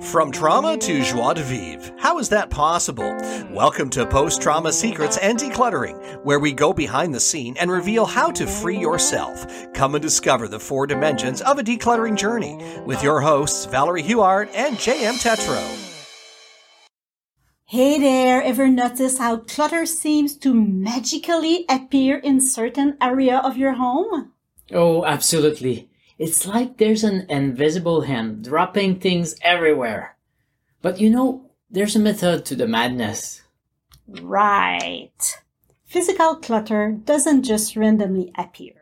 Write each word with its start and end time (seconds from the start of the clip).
From 0.00 0.32
trauma 0.32 0.78
to 0.78 1.02
joie 1.02 1.34
de 1.34 1.42
vivre. 1.42 1.94
How 1.98 2.18
is 2.18 2.30
that 2.30 2.48
possible? 2.48 3.14
Welcome 3.50 3.90
to 3.90 4.06
Post 4.06 4.40
Trauma 4.40 4.72
Secrets 4.72 5.18
and 5.18 5.38
Decluttering, 5.38 6.24
where 6.24 6.38
we 6.38 6.54
go 6.54 6.72
behind 6.72 7.12
the 7.12 7.20
scene 7.20 7.58
and 7.58 7.70
reveal 7.70 8.06
how 8.06 8.30
to 8.30 8.46
free 8.46 8.78
yourself. 8.78 9.46
Come 9.74 9.94
and 9.94 10.00
discover 10.00 10.48
the 10.48 10.58
four 10.58 10.86
dimensions 10.86 11.42
of 11.42 11.58
a 11.58 11.62
decluttering 11.62 12.16
journey 12.16 12.56
with 12.86 13.02
your 13.02 13.20
hosts, 13.20 13.66
Valerie 13.66 14.02
Huard 14.02 14.48
and 14.54 14.76
JM 14.76 15.20
Tetro. 15.20 15.62
Hey 17.66 17.98
there, 18.00 18.42
ever 18.42 18.68
notice 18.68 19.18
how 19.18 19.36
clutter 19.36 19.84
seems 19.84 20.36
to 20.36 20.54
magically 20.54 21.66
appear 21.68 22.16
in 22.16 22.40
certain 22.40 22.96
area 23.02 23.36
of 23.36 23.58
your 23.58 23.74
home? 23.74 24.32
Oh, 24.72 25.04
absolutely. 25.04 25.90
It's 26.18 26.46
like 26.46 26.78
there's 26.78 27.04
an 27.04 27.26
invisible 27.28 28.02
hand 28.02 28.44
dropping 28.44 29.00
things 29.00 29.36
everywhere. 29.42 30.16
But 30.80 31.00
you 31.00 31.10
know, 31.10 31.50
there's 31.70 31.96
a 31.96 32.00
method 32.00 32.44
to 32.46 32.54
the 32.54 32.66
madness. 32.66 33.42
Right. 34.08 35.38
Physical 35.84 36.36
clutter 36.36 36.92
doesn't 37.04 37.42
just 37.42 37.76
randomly 37.76 38.32
appear. 38.36 38.74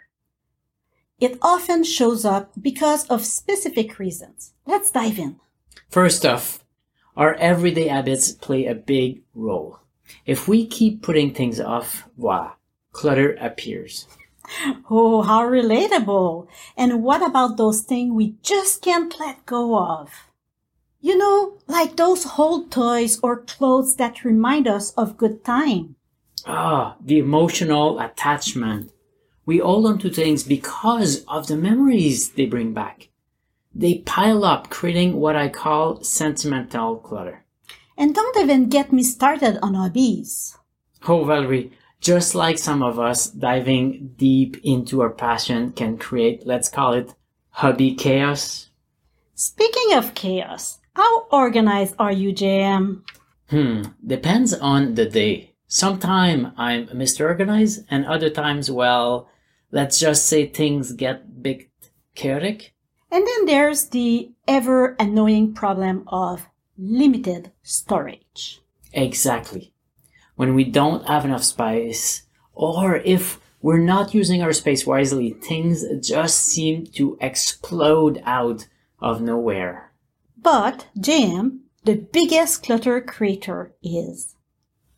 It 1.18 1.38
often 1.42 1.84
shows 1.84 2.24
up 2.24 2.52
because 2.60 3.06
of 3.06 3.24
specific 3.24 3.98
reasons. 3.98 4.52
Let's 4.66 4.90
dive 4.90 5.18
in. 5.18 5.40
First 5.88 6.26
off, 6.26 6.64
our 7.16 7.34
everyday 7.34 7.88
habits 7.88 8.32
play 8.32 8.66
a 8.66 8.74
big 8.74 9.23
role. 9.34 9.78
If 10.26 10.48
we 10.48 10.66
keep 10.66 11.02
putting 11.02 11.32
things 11.32 11.60
off, 11.60 12.09
voila, 12.16 12.52
clutter 12.92 13.34
appears. 13.40 14.06
Oh, 14.90 15.22
how 15.22 15.42
relatable. 15.44 16.46
And 16.76 17.02
what 17.02 17.22
about 17.22 17.56
those 17.56 17.80
things 17.80 18.12
we 18.12 18.34
just 18.42 18.82
can't 18.82 19.18
let 19.18 19.46
go 19.46 19.78
of? 19.78 20.10
You 21.00 21.18
know, 21.18 21.58
like 21.66 21.96
those 21.96 22.26
old 22.38 22.70
toys 22.70 23.20
or 23.22 23.42
clothes 23.42 23.96
that 23.96 24.24
remind 24.24 24.66
us 24.66 24.92
of 24.92 25.16
good 25.16 25.45
time. 25.45 25.96
Ah, 26.46 26.96
the 27.01 27.18
emotional 27.18 27.98
attachment. 28.01 28.90
We 29.46 29.59
hold 29.59 29.86
on 29.86 29.98
to 29.98 30.10
things 30.10 30.42
because 30.42 31.24
of 31.24 31.46
the 31.46 31.56
memories 31.56 32.30
they 32.30 32.46
bring 32.46 32.73
back. 32.73 33.08
They 33.74 33.98
pile 33.98 34.45
up, 34.45 34.70
creating 34.70 35.20
what 35.20 35.36
I 35.36 35.48
call 35.48 36.02
sentimental 36.02 36.96
clutter. 36.96 37.45
And 37.96 38.14
don't 38.14 38.38
even 38.38 38.68
get 38.68 38.92
me 38.92 39.02
started 39.02 39.58
on 39.62 39.74
hobbies. 39.74 40.56
Oh, 41.06 41.24
Valerie, 41.24 41.73
just 42.05 42.35
like 42.35 42.59
some 42.59 42.83
of 42.83 43.01
us 43.01 43.30
diving 43.30 44.13
deep 44.19 44.59
into 44.63 45.01
our 45.01 45.10
passion 45.10 45.73
can 45.73 45.97
create, 45.97 46.47
let's 46.47 46.69
call 46.69 46.93
it 46.93 47.15
hobby 47.49 47.95
chaos. 47.95 48.69
Speaking 49.35 49.95
of 49.95 50.15
chaos, 50.15 50.80
how 50.95 51.27
organized 51.32 51.95
are 51.99 52.13
you, 52.13 52.35
JM? 52.35 53.02
Hmm, 53.49 53.82
depends 54.07 54.52
on 54.52 54.95
the 54.95 55.07
day. 55.07 55.55
Sometime 55.66 56.52
I'm 56.59 56.88
Mr. 56.88 57.27
Organized 57.27 57.87
and 57.91 58.05
other 58.05 58.29
times, 58.29 58.71
well, 58.71 59.30
let's 59.73 59.99
just 59.99 60.27
say 60.27 60.47
things 60.47 60.93
get 60.93 61.23
a 61.23 61.41
bit 61.41 61.71
chaotic. 62.15 62.75
And 63.10 63.27
then 63.27 63.47
there's 63.47 63.88
the 63.88 64.31
ever 64.47 64.94
annoying 65.00 65.55
problem 65.55 66.05
of 66.09 66.49
limited 66.77 67.50
storage. 67.62 68.60
Exactly. 68.93 69.73
When 70.37 70.54
we 70.54 70.65
don't 70.65 71.06
have 71.06 71.25
enough 71.25 71.44
space, 71.44 72.22
or 72.53 72.97
if 72.97 73.38
we're 73.62 73.78
not 73.78 74.15
using 74.15 74.43
our 74.43 74.53
space 74.53 74.87
wisely, 74.87 75.31
things 75.31 75.84
just 76.00 76.41
seem 76.41 76.87
to 76.94 77.16
explode 77.21 78.21
out 78.25 78.66
of 79.00 79.22
nowhere. 79.22 79.93
But, 80.37 80.88
JM, 80.99 81.60
the 81.84 81.94
biggest 81.97 82.62
clutter 82.62 83.00
creator 83.00 83.75
is 83.82 84.37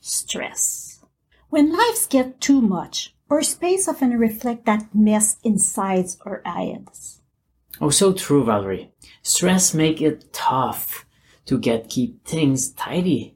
stress. 0.00 1.04
When 1.48 1.72
lives 1.76 2.06
get 2.06 2.40
too 2.40 2.60
much, 2.60 3.14
our 3.30 3.42
space 3.42 3.88
often 3.88 4.18
reflect 4.18 4.66
that 4.66 4.94
mess 4.94 5.36
inside 5.44 6.06
our 6.24 6.42
heads. 6.44 7.20
Oh, 7.80 7.90
so 7.90 8.12
true, 8.12 8.44
Valerie. 8.44 8.90
Stress 9.22 9.74
make 9.74 10.00
it 10.00 10.32
tough 10.32 11.06
to 11.44 11.58
get 11.58 11.88
keep 11.88 12.24
things 12.24 12.70
tidy. 12.72 13.35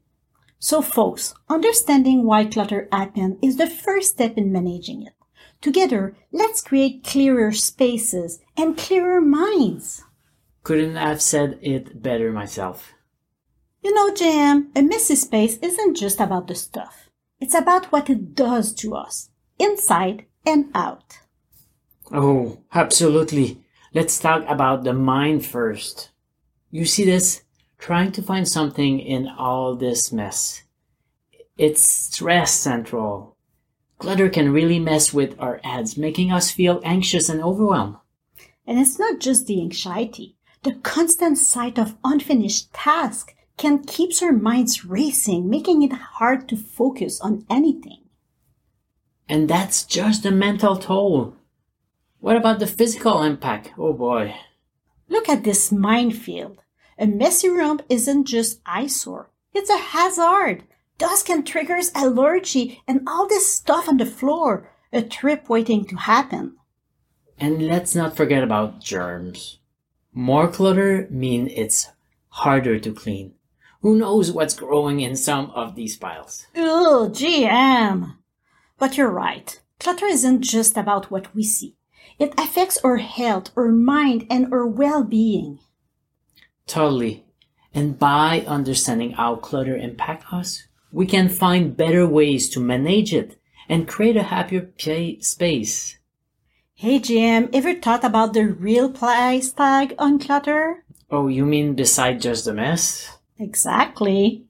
So 0.63 0.83
folks, 0.83 1.35
understanding 1.49 2.25
why 2.25 2.45
clutter 2.45 2.87
happens 2.93 3.39
is 3.43 3.57
the 3.57 3.67
first 3.67 4.13
step 4.13 4.37
in 4.37 4.53
managing 4.53 5.03
it. 5.07 5.15
Together, 5.63 6.15
let's 6.33 6.61
create 6.61 7.03
clearer 7.03 7.51
spaces 7.51 8.41
and 8.59 8.77
clearer 8.77 9.23
minds. 9.23 10.05
Couldn't 10.63 10.97
have 10.97 11.23
said 11.23 11.59
it 11.63 12.03
better 12.03 12.31
myself. 12.31 12.93
You 13.83 13.95
know, 13.95 14.13
JM, 14.13 14.67
a 14.77 14.83
messy 14.83 15.17
space 15.17 15.57
isn't 15.63 15.97
just 15.97 16.21
about 16.21 16.47
the 16.47 16.55
stuff. 16.55 17.09
It's 17.41 17.55
about 17.55 17.91
what 17.91 18.11
it 18.11 18.35
does 18.35 18.75
to 18.75 18.95
us, 18.95 19.31
inside 19.59 20.27
and 20.45 20.71
out. 20.75 21.21
Oh, 22.13 22.59
absolutely. 22.75 23.65
Let's 23.95 24.19
talk 24.19 24.45
about 24.47 24.85
the 24.85 24.93
mind 24.93 25.47
first. 25.47 26.11
You 26.71 26.85
see 26.85 27.07
this? 27.07 27.43
Trying 27.81 28.13
to 28.13 28.23
find 28.23 28.47
something 28.47 29.01
in 29.01 29.27
all 29.27 29.75
this 29.75 30.13
mess. 30.13 30.63
It's 31.57 31.83
stress 31.83 32.53
central. 32.53 33.37
Clutter 33.99 34.29
can 34.29 34.53
really 34.53 34.79
mess 34.79 35.13
with 35.13 35.35
our 35.41 35.61
heads, 35.65 35.97
making 35.97 36.31
us 36.31 36.51
feel 36.51 36.81
anxious 36.85 37.29
and 37.29 37.43
overwhelmed. 37.43 37.97
And 38.67 38.79
it's 38.79 38.99
not 38.99 39.19
just 39.19 39.47
the 39.47 39.61
anxiety. 39.61 40.37
The 40.63 40.75
constant 40.75 41.39
sight 41.39 41.79
of 41.79 41.97
unfinished 42.05 42.73
tasks 42.73 43.33
can 43.57 43.83
keep 43.83 44.11
our 44.23 44.33
minds 44.33 44.85
racing, 44.85 45.49
making 45.49 45.83
it 45.83 45.93
hard 45.93 46.49
to 46.51 46.57
focus 46.57 47.21
on 47.21 47.45
anything. 47.51 48.05
And 49.29 49.49
that's 49.49 49.85
just 49.85 50.23
the 50.23 50.31
mental 50.31 50.77
toll. 50.77 51.35
What 52.21 52.37
about 52.37 52.59
the 52.59 52.67
physical 52.67 53.23
impact? 53.23 53.73
Oh 53.79 53.93
boy. 53.95 54.35
Look 55.09 55.29
at 55.29 55.45
this 55.45 55.73
minefield. 55.73 56.63
A 57.01 57.07
messy 57.07 57.49
room 57.49 57.81
isn't 57.89 58.27
just 58.27 58.61
eyesore. 58.67 59.31
It's 59.55 59.71
a 59.71 59.79
hazard. 59.79 60.65
Dust 60.99 61.25
can 61.25 61.45
trigger 61.45 61.81
allergy 61.95 62.83
and 62.87 63.09
all 63.09 63.27
this 63.27 63.51
stuff 63.51 63.89
on 63.89 63.97
the 63.97 64.05
floor. 64.05 64.71
A 64.93 65.01
trip 65.01 65.49
waiting 65.49 65.87
to 65.87 65.97
happen. 65.97 66.57
And 67.39 67.67
let's 67.67 67.95
not 67.95 68.19
forget 68.19 68.43
about 68.43 68.81
germs. 68.83 69.61
More 70.13 70.47
clutter 70.47 71.09
mean 71.09 71.49
it's 71.49 71.89
harder 72.29 72.79
to 72.79 72.93
clean. 72.93 73.33
Who 73.81 73.97
knows 73.97 74.31
what's 74.31 74.53
growing 74.53 75.01
in 75.01 75.17
some 75.17 75.51
of 75.53 75.77
these 75.77 75.97
piles? 75.97 76.49
Ooh, 76.55 77.09
JM. 77.09 78.17
But 78.77 78.99
you're 78.99 79.11
right. 79.11 79.59
Clutter 79.79 80.05
isn't 80.05 80.43
just 80.43 80.77
about 80.77 81.11
what 81.11 81.35
we 81.35 81.45
see. 81.45 81.77
It 82.19 82.35
affects 82.37 82.77
our 82.85 82.99
health, 82.99 83.53
our 83.57 83.69
mind, 83.69 84.27
and 84.29 84.53
our 84.53 84.67
well-being. 84.67 85.61
Totally. 86.71 87.25
And 87.75 87.99
by 87.99 88.45
understanding 88.47 89.11
how 89.11 89.35
clutter 89.35 89.77
impacts 89.77 90.33
us, 90.33 90.69
we 90.93 91.05
can 91.05 91.29
find 91.29 91.77
better 91.77 92.07
ways 92.07 92.49
to 92.51 92.61
manage 92.61 93.13
it 93.13 93.41
and 93.69 93.89
create 93.89 94.17
a 94.17 94.23
happier 94.23 94.71
play 94.79 95.19
space. 95.19 95.99
Hey 96.75 97.01
JM, 97.01 97.51
ever 97.53 97.75
thought 97.75 98.05
about 98.05 98.35
the 98.35 98.45
real 98.47 98.89
price 98.89 99.51
tag 99.51 99.97
on 99.99 100.21
clutter? 100.21 100.85
Oh, 101.11 101.27
you 101.27 101.45
mean 101.45 101.75
beside 101.75 102.21
just 102.21 102.45
the 102.45 102.55
mess? 102.55 103.19
Exactly. 103.37 104.45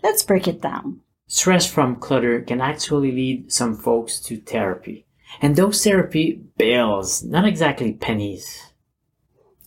Let's 0.00 0.22
break 0.22 0.46
it 0.46 0.60
down. 0.60 1.00
Stress 1.26 1.66
from 1.66 1.96
clutter 1.96 2.40
can 2.40 2.60
actually 2.60 3.10
lead 3.10 3.52
some 3.52 3.76
folks 3.76 4.20
to 4.20 4.36
therapy. 4.36 5.06
And 5.42 5.56
those 5.56 5.82
therapy 5.82 6.40
bills, 6.56 7.24
not 7.24 7.44
exactly 7.44 7.94
pennies. 7.94 8.70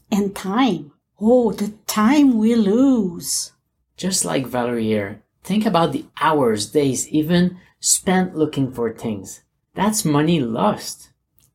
And 0.10 0.34
time. 0.34 0.94
Oh, 1.20 1.52
the 1.52 1.74
time 1.88 2.38
we 2.38 2.54
lose. 2.54 3.54
Just 3.96 4.24
like 4.24 4.46
Valerie 4.46 4.86
here, 4.86 5.24
think 5.44 5.66
about 5.66 5.92
the 5.92 6.06
hours, 6.22 6.70
days, 6.70 7.08
even 7.10 7.58
spent 7.80 8.36
looking 8.36 8.72
for 8.72 8.94
things. 8.94 9.42
That's 9.74 10.06
money 10.06 10.40
lost. 10.40 11.10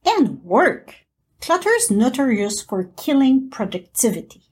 And 0.04 0.42
work. 0.42 0.94
Clutter's 1.40 1.90
notorious 1.90 2.62
for 2.62 2.90
killing 2.96 3.50
productivity. 3.50 4.42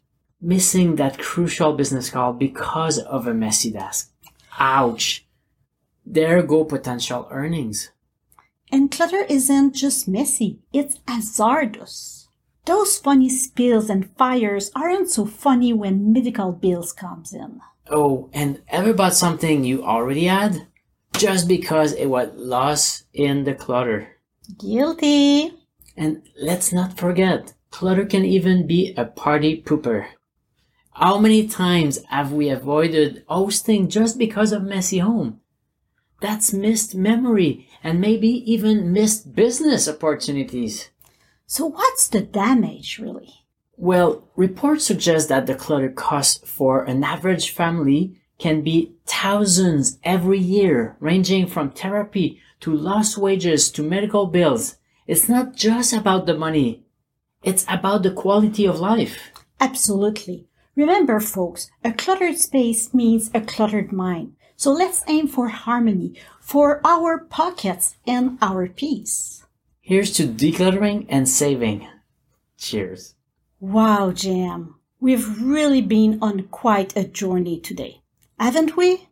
Missing 0.40 0.96
that 0.96 1.18
crucial 1.18 1.72
business 1.72 2.10
call 2.10 2.32
because 2.32 2.98
of 2.98 3.26
a 3.26 3.34
messy 3.34 3.72
desk. 3.72 4.12
Ouch. 4.58 5.26
There 6.06 6.42
go 6.42 6.64
potential 6.64 7.26
earnings. 7.30 7.90
And 8.70 8.90
clutter 8.90 9.24
isn't 9.28 9.74
just 9.74 10.06
messy, 10.06 10.60
it's 10.72 10.98
hazardous. 11.06 12.19
Those 12.70 12.98
funny 12.98 13.28
spills 13.28 13.90
and 13.90 14.08
fires 14.16 14.70
aren't 14.76 15.10
so 15.10 15.26
funny 15.26 15.72
when 15.72 16.12
medical 16.12 16.52
bills 16.52 16.92
comes 16.92 17.32
in. 17.32 17.60
Oh, 17.90 18.30
and 18.32 18.62
ever 18.68 18.94
bought 18.94 19.14
something 19.14 19.64
you 19.64 19.82
already 19.82 20.26
had? 20.26 20.68
Just 21.16 21.48
because 21.48 21.92
it 21.94 22.06
was 22.06 22.30
lost 22.36 23.06
in 23.12 23.42
the 23.42 23.54
clutter. 23.54 24.14
Guilty. 24.56 25.52
And 25.96 26.22
let's 26.40 26.72
not 26.72 26.96
forget, 26.96 27.54
clutter 27.72 28.06
can 28.06 28.24
even 28.24 28.68
be 28.68 28.94
a 28.96 29.04
party 29.04 29.60
pooper. 29.60 30.06
How 30.92 31.18
many 31.18 31.48
times 31.48 32.04
have 32.04 32.30
we 32.30 32.50
avoided 32.50 33.24
hosting 33.26 33.88
just 33.88 34.16
because 34.16 34.52
of 34.52 34.62
messy 34.62 34.98
home? 34.98 35.40
That's 36.20 36.52
missed 36.52 36.94
memory 36.94 37.66
and 37.82 38.00
maybe 38.00 38.28
even 38.28 38.92
missed 38.92 39.34
business 39.34 39.88
opportunities. 39.88 40.90
So 41.52 41.66
what's 41.66 42.06
the 42.06 42.20
damage 42.20 43.00
really? 43.00 43.44
Well, 43.76 44.22
reports 44.36 44.84
suggest 44.84 45.30
that 45.30 45.46
the 45.46 45.56
clutter 45.56 45.90
cost 45.90 46.46
for 46.46 46.84
an 46.84 47.02
average 47.02 47.50
family 47.50 48.20
can 48.38 48.62
be 48.62 48.92
thousands 49.04 49.98
every 50.04 50.38
year, 50.38 50.96
ranging 51.00 51.48
from 51.48 51.72
therapy 51.72 52.40
to 52.60 52.72
lost 52.72 53.18
wages 53.18 53.68
to 53.72 53.82
medical 53.82 54.28
bills. 54.28 54.76
It's 55.08 55.28
not 55.28 55.56
just 55.56 55.92
about 55.92 56.26
the 56.26 56.38
money. 56.38 56.84
It's 57.42 57.66
about 57.68 58.04
the 58.04 58.12
quality 58.12 58.64
of 58.64 58.78
life. 58.78 59.32
Absolutely. 59.58 60.46
Remember, 60.76 61.18
folks, 61.18 61.68
a 61.82 61.92
cluttered 61.92 62.38
space 62.38 62.94
means 62.94 63.28
a 63.34 63.40
cluttered 63.40 63.90
mind. 63.90 64.36
So 64.54 64.70
let's 64.70 65.02
aim 65.08 65.26
for 65.26 65.48
harmony, 65.48 66.14
for 66.40 66.80
our 66.86 67.18
pockets 67.18 67.96
and 68.06 68.38
our 68.40 68.68
peace. 68.68 69.40
Here's 69.80 70.12
to 70.12 70.24
decluttering 70.24 71.06
and 71.08 71.28
saving. 71.28 71.88
Cheers. 72.58 73.14
Wow, 73.58 74.10
JM. 74.10 74.74
We've 75.00 75.42
really 75.42 75.80
been 75.80 76.18
on 76.20 76.42
quite 76.48 76.96
a 76.96 77.04
journey 77.04 77.58
today, 77.58 78.02
haven't 78.38 78.76
we? 78.76 79.08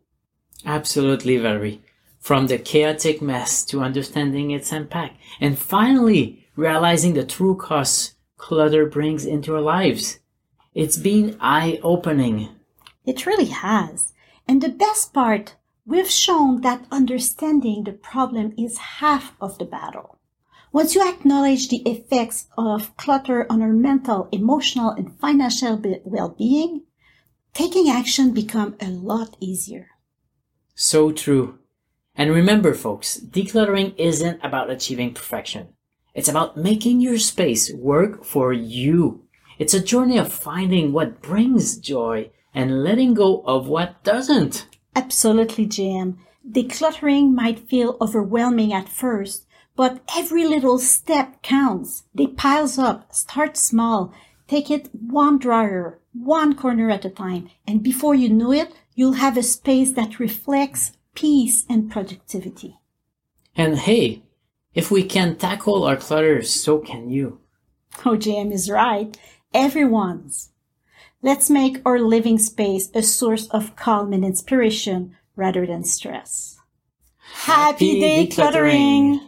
Absolutely, 0.67 1.39
Valerie. 1.39 1.81
From 2.21 2.47
the 2.47 2.59
chaotic 2.59 3.23
mess 3.23 3.65
to 3.67 3.81
understanding 3.81 4.51
its 4.51 4.71
impact, 4.71 5.17
and 5.41 5.59
finally 5.59 6.47
realizing 6.57 7.15
the 7.15 7.25
true 7.25 7.57
costs 7.57 8.15
clutter 8.37 8.85
brings 8.85 9.25
into 9.25 9.55
our 9.55 9.63
lives. 9.63 10.19
It's 10.75 10.99
been 10.99 11.39
eye 11.41 11.81
opening. 11.83 12.51
It 13.07 13.25
really 13.25 13.47
has. 13.47 14.13
And 14.47 14.63
the 14.63 14.69
best 14.69 15.15
part, 15.15 15.57
we've 15.87 16.11
shown 16.11 16.61
that 16.61 16.87
understanding 16.91 17.85
the 17.85 17.93
problem 17.93 18.53
is 18.59 18.79
half 18.79 19.35
of 19.41 19.57
the 19.59 19.65
battle. 19.65 20.18
Once 20.73 20.95
you 20.95 21.09
acknowledge 21.09 21.69
the 21.69 21.83
effects 21.89 22.47
of 22.59 22.97
clutter 22.97 23.47
on 23.51 23.63
our 23.63 23.73
mental, 23.73 24.29
emotional, 24.33 24.91
and 24.91 25.19
financial 25.19 25.81
well-being, 26.05 26.83
taking 27.55 27.89
action 27.89 28.33
become 28.33 28.77
a 28.81 28.87
lot 28.87 29.37
easier. 29.41 29.89
So 30.75 31.11
true. 31.11 31.59
And 32.15 32.31
remember, 32.31 32.75
folks, 32.75 33.19
decluttering 33.19 33.95
isn't 33.97 34.41
about 34.43 34.71
achieving 34.71 35.15
perfection. 35.15 35.69
It's 36.15 36.29
about 36.29 36.57
making 36.57 37.01
your 37.01 37.19
space 37.19 37.73
work 37.73 38.25
for 38.25 38.53
you. 38.53 39.25
It's 39.59 39.75
a 39.75 39.83
journey 39.83 40.19
of 40.19 40.33
finding 40.33 40.93
what 40.93 41.23
brings 41.23 41.79
joy 41.79 42.31
and 42.55 42.83
letting 42.85 43.15
go 43.15 43.43
of 43.43 43.69
what 43.69 44.03
doesn't. 44.05 44.67
Absolutely, 44.95 45.67
JM. 45.67 46.19
Decluttering 46.49 47.35
might 47.35 47.69
feel 47.69 47.97
overwhelming 48.01 48.73
at 48.73 48.89
first, 48.89 49.47
but 49.79 50.01
every 50.17 50.45
little 50.45 50.77
step 50.81 51.41
counts. 51.41 52.03
They 52.13 52.27
piles 52.27 52.81
up. 52.81 53.15
Start 53.15 53.57
small. 53.57 54.13
Take 54.49 54.73
it 54.73 54.91
one 54.93 55.39
drawer, 55.39 56.01
one 56.13 56.57
corner 56.57 56.91
at 56.91 57.05
a 57.05 57.11
time. 57.11 57.49
And 57.65 57.81
before 57.81 58.17
you 58.17 58.29
know 58.29 58.53
it, 58.53 58.75
you'll 58.97 59.23
have 59.23 59.37
a 59.37 59.43
space 59.45 59.93
that 59.93 60.19
reflects 60.19 60.95
peace 61.15 61.65
and 61.71 61.93
productivity. 61.93 62.81
And 63.55 63.79
hey, 63.79 64.25
if 64.75 64.91
we 64.91 65.05
can 65.05 65.37
tackle 65.37 65.85
our 65.85 65.97
clutter, 65.97 66.43
so 66.43 66.81
can 66.81 67.09
you. 67.09 67.39
Oh, 68.05 68.17
OJM 68.17 68.53
is 68.53 68.69
right 68.69 69.17
everyone's. 69.55 70.51
Let's 71.23 71.49
make 71.49 71.81
our 71.85 72.01
living 72.01 72.41
space 72.41 72.91
a 72.95 73.03
source 73.03 73.47
of 73.51 73.77
calm 73.77 74.13
and 74.13 74.25
inspiration 74.25 75.17
rather 75.37 75.65
than 75.67 75.85
stress. 75.85 76.59
Happy, 77.47 78.01
Happy 78.01 78.27
decluttering! 78.27 79.28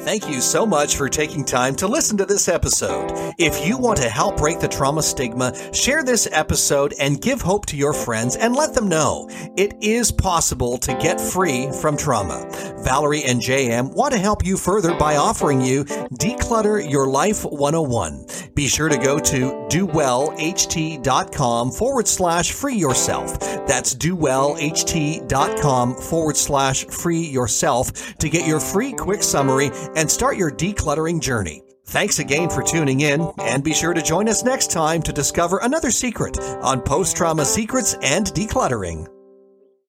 Thank 0.00 0.28
you 0.28 0.40
so 0.40 0.66
much 0.66 0.96
for 0.96 1.08
taking 1.08 1.44
time 1.44 1.76
to 1.76 1.86
listen 1.86 2.16
to 2.16 2.26
this 2.26 2.48
episode. 2.48 3.34
If 3.38 3.64
you 3.64 3.78
want 3.78 3.98
to 3.98 4.08
help 4.08 4.36
break 4.36 4.58
the 4.58 4.66
trauma 4.66 5.02
stigma, 5.02 5.54
share 5.72 6.02
this 6.02 6.28
episode 6.32 6.92
and 6.98 7.20
give 7.20 7.40
hope 7.40 7.66
to 7.66 7.76
your 7.76 7.92
friends 7.92 8.34
and 8.34 8.56
let 8.56 8.74
them 8.74 8.88
know 8.88 9.28
it 9.56 9.74
is 9.80 10.10
possible 10.10 10.76
to 10.78 10.94
get 10.94 11.20
free 11.20 11.70
from 11.80 11.96
trauma. 11.96 12.50
Valerie 12.84 13.22
and 13.22 13.40
JM 13.40 13.94
want 13.94 14.12
to 14.12 14.18
help 14.18 14.44
you 14.44 14.56
further 14.56 14.92
by 14.96 15.16
offering 15.16 15.60
you 15.60 15.84
Declutter 15.84 16.90
Your 16.90 17.06
Life 17.06 17.44
101. 17.44 18.26
Be 18.62 18.68
sure 18.68 18.88
to 18.88 18.96
go 18.96 19.18
to 19.18 19.66
dowellht.com 19.70 21.72
forward 21.72 22.06
slash 22.06 22.52
free 22.52 22.76
yourself. 22.76 23.40
That's 23.66 23.92
dowellht.com 23.92 25.94
forward 25.96 26.36
slash 26.36 26.84
free 26.84 27.22
yourself 27.22 28.16
to 28.18 28.28
get 28.28 28.46
your 28.46 28.60
free 28.60 28.92
quick 28.92 29.24
summary 29.24 29.72
and 29.96 30.08
start 30.08 30.36
your 30.36 30.52
decluttering 30.52 31.20
journey. 31.20 31.64
Thanks 31.86 32.20
again 32.20 32.48
for 32.48 32.62
tuning 32.62 33.00
in, 33.00 33.28
and 33.38 33.64
be 33.64 33.74
sure 33.74 33.94
to 33.94 34.00
join 34.00 34.28
us 34.28 34.44
next 34.44 34.70
time 34.70 35.02
to 35.02 35.12
discover 35.12 35.58
another 35.58 35.90
secret 35.90 36.38
on 36.62 36.82
post 36.82 37.16
trauma 37.16 37.44
secrets 37.44 37.96
and 38.00 38.26
decluttering. 38.26 39.08